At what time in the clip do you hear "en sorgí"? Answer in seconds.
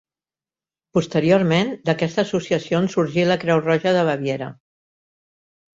2.85-3.29